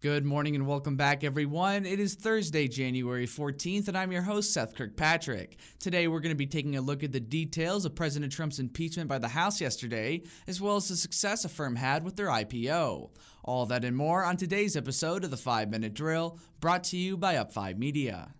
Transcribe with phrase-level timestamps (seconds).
[0.00, 1.84] Good morning and welcome back, everyone.
[1.84, 5.58] It is Thursday, January 14th, and I'm your host, Seth Kirkpatrick.
[5.80, 9.08] Today, we're going to be taking a look at the details of President Trump's impeachment
[9.08, 13.10] by the House yesterday, as well as the success Affirm had with their IPO.
[13.42, 17.16] All that and more on today's episode of the 5 Minute Drill, brought to you
[17.16, 18.32] by Up5 Media.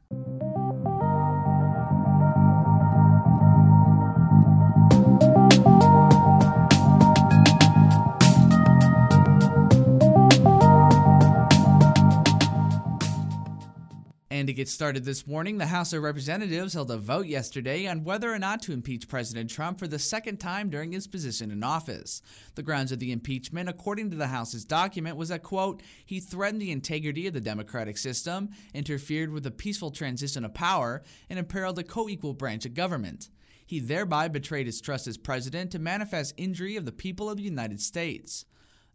[14.38, 18.04] And to get started this morning, the House of Representatives held a vote yesterday on
[18.04, 21.64] whether or not to impeach President Trump for the second time during his position in
[21.64, 22.22] office.
[22.54, 26.62] The grounds of the impeachment, according to the House's document, was that, quote, he threatened
[26.62, 31.80] the integrity of the democratic system, interfered with the peaceful transition of power, and imperiled
[31.80, 33.30] a co equal branch of government.
[33.66, 37.42] He thereby betrayed his trust as president to manifest injury of the people of the
[37.42, 38.44] United States.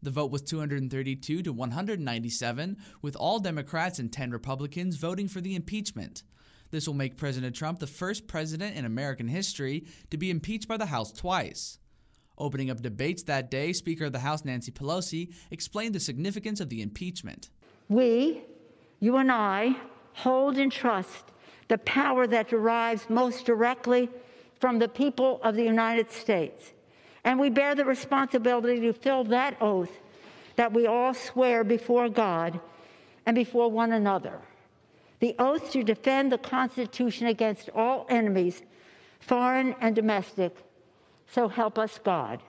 [0.03, 5.55] The vote was 232 to 197, with all Democrats and 10 Republicans voting for the
[5.55, 6.23] impeachment.
[6.71, 10.75] This will make President Trump the first president in American history to be impeached by
[10.75, 11.79] the House twice.
[12.37, 16.67] Opening up debates that day, Speaker of the House Nancy Pelosi explained the significance of
[16.67, 17.49] the impeachment.
[17.87, 18.41] We,
[18.99, 19.77] you and I,
[20.13, 21.31] hold in trust
[21.69, 24.09] the power that derives most directly
[24.59, 26.73] from the people of the United States
[27.23, 29.91] and we bear the responsibility to fill that oath
[30.55, 32.59] that we all swear before God
[33.25, 34.39] and before one another.
[35.19, 38.61] The oath to defend the Constitution against all enemies,
[39.19, 40.55] foreign and domestic.
[41.27, 42.41] So help us God.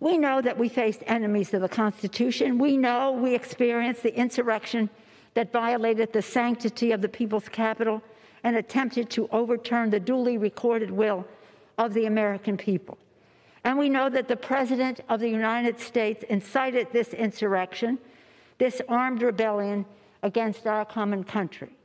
[0.00, 2.58] We know that we faced enemies of the Constitution.
[2.58, 4.88] We know we experienced the insurrection
[5.34, 8.02] that violated the sanctity of the people's Capitol
[8.42, 11.26] and attempted to overturn the duly recorded will
[11.76, 12.96] of the American people.
[13.64, 17.98] And we know that the President of the United States incited this insurrection,
[18.58, 19.84] this armed rebellion
[20.22, 21.76] against our common country.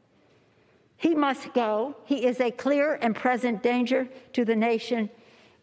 [0.98, 1.96] He must go.
[2.06, 5.10] He is a clear and present danger to the nation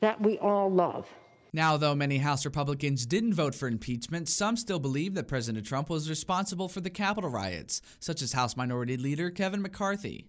[0.00, 1.08] that we all love.
[1.54, 5.90] Now, though many House Republicans didn't vote for impeachment, some still believe that President Trump
[5.90, 10.26] was responsible for the Capitol riots, such as House Minority Leader Kevin McCarthy.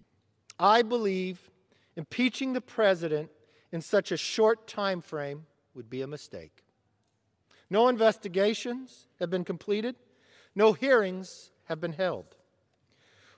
[0.58, 1.50] I believe
[1.96, 3.30] impeaching the president
[3.72, 6.64] in such a short time frame would be a mistake.
[7.70, 9.96] No investigations have been completed,
[10.54, 12.36] no hearings have been held.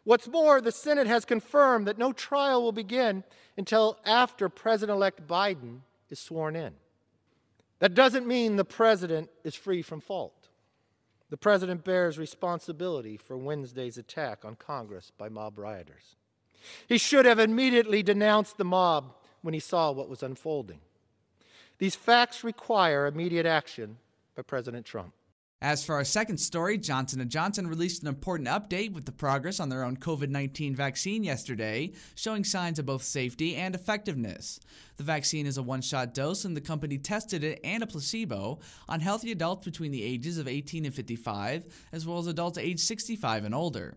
[0.05, 3.25] What's more, the Senate has confirmed that no trial will begin
[3.57, 5.81] until after President elect Biden
[6.11, 6.75] is sworn in.
[7.79, 10.49] That doesn't mean the president is free from fault.
[11.29, 16.17] The president bears responsibility for Wednesday's attack on Congress by mob rioters.
[16.89, 20.81] He should have immediately denounced the mob when he saw what was unfolding.
[21.79, 23.99] These facts require immediate action
[24.35, 25.13] by President Trump.
[25.62, 29.59] As for our second story, Johnson & Johnson released an important update with the progress
[29.59, 34.61] on their own COVID-19 vaccine yesterday, showing signs of both safety and effectiveness.
[34.99, 39.00] The vaccine is a one-shot dose and the company tested it and a placebo on
[39.00, 43.47] healthy adults between the ages of 18 and 55, as well as adults aged 65
[43.47, 43.97] and older.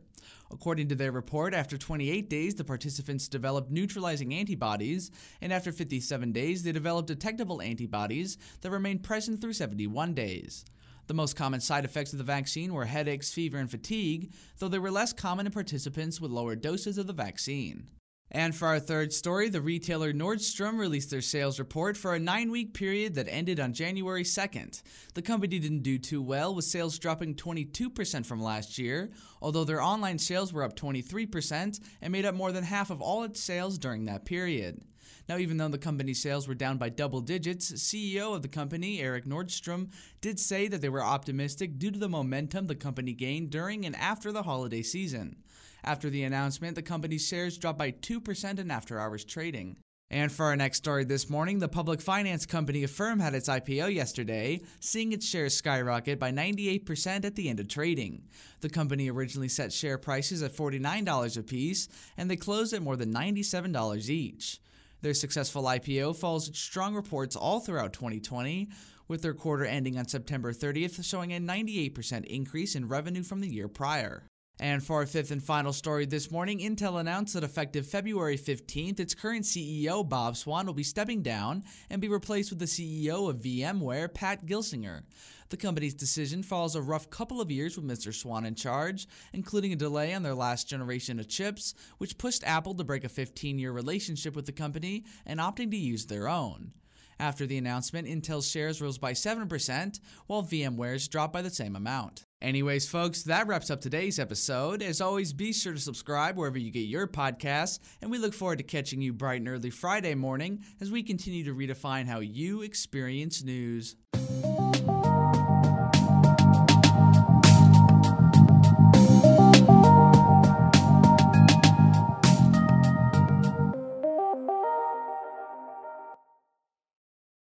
[0.51, 5.11] According to their report, after 28 days, the participants developed neutralizing antibodies,
[5.41, 10.63] and after 57 days, they developed detectable antibodies that remained present through 71 days.
[11.09, 14.77] The most common side effects of the vaccine were headaches, fever, and fatigue, though they
[14.77, 17.87] were less common in participants with lower doses of the vaccine.
[18.31, 22.51] And for our third story, the retailer Nordstrom released their sales report for a nine
[22.51, 24.83] week period that ended on January 2nd.
[25.15, 29.09] The company didn't do too well, with sales dropping 22% from last year,
[29.41, 33.23] although their online sales were up 23% and made up more than half of all
[33.23, 34.79] its sales during that period.
[35.27, 38.99] Now, even though the company's sales were down by double digits, CEO of the company,
[38.99, 39.89] Eric Nordstrom,
[40.21, 43.95] did say that they were optimistic due to the momentum the company gained during and
[43.95, 45.37] after the holiday season.
[45.83, 49.77] After the announcement, the company's shares dropped by 2% in after hours trading.
[50.11, 53.93] And for our next story this morning, the public finance company Affirm had its IPO
[53.93, 58.23] yesterday, seeing its shares skyrocket by 98% at the end of trading.
[58.61, 63.13] The company originally set share prices at $49 apiece, and they closed at more than
[63.13, 64.59] $97 each.
[65.01, 68.67] Their successful IPO follows strong reports all throughout 2020,
[69.07, 73.47] with their quarter ending on September 30th showing a 98% increase in revenue from the
[73.47, 74.23] year prior.
[74.61, 78.99] And for our fifth and final story this morning, Intel announced that effective February 15th,
[78.99, 83.29] its current CEO, Bob Swan, will be stepping down and be replaced with the CEO
[83.29, 85.03] of VMware, Pat Gelsinger.
[85.47, 88.13] The company's decision follows a rough couple of years with Mr.
[88.13, 92.75] Swan in charge, including a delay on their last generation of chips, which pushed Apple
[92.75, 96.73] to break a 15 year relationship with the company and opting to use their own.
[97.17, 102.25] After the announcement, Intel's shares rose by 7%, while VMware's dropped by the same amount.
[102.41, 104.81] Anyways, folks, that wraps up today's episode.
[104.81, 108.59] As always, be sure to subscribe wherever you get your podcasts, and we look forward
[108.59, 112.61] to catching you bright and early Friday morning as we continue to redefine how you
[112.61, 113.97] experience news.